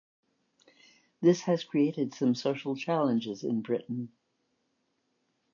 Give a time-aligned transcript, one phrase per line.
[1.21, 4.11] This has created some social challenges in Britain.